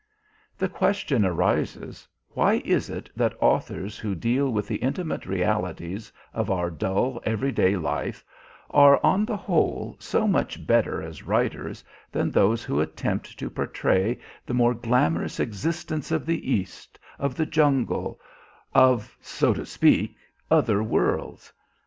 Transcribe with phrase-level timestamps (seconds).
[0.57, 6.49] The question arises: Why is it that authors who deal with the intimate realities of
[6.49, 8.25] our dull, everyday life
[8.71, 14.17] are, on the whole, so much better as writers than those who attempt to portray
[14.43, 18.19] the more glamorous existence of the East, of the jungle,
[18.73, 20.15] of, so to speak,
[20.49, 21.53] other worlds?